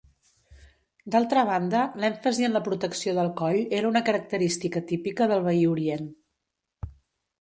D'altra 1.15 1.43
banda, 1.49 1.83
l'èmfasi 2.05 2.47
en 2.49 2.57
la 2.57 2.63
protecció 2.69 3.13
del 3.19 3.29
coll 3.43 3.61
era 3.81 3.91
una 3.93 4.05
característica 4.11 4.83
típica 4.93 5.29
del 5.33 5.45
veí 5.51 5.65
orient. 5.77 6.13